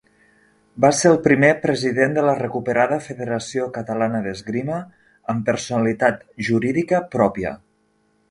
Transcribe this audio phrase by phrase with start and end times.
[0.85, 4.79] Va ser el primer president de la recuperada Federació Catalana d’Esgrima
[5.35, 7.53] amb personalitat jurídica pròpia.